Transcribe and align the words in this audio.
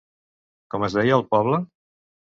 Com 0.75 0.87
es 0.87 0.97
deia 1.01 1.15
el 1.21 1.27
poble? 1.35 1.63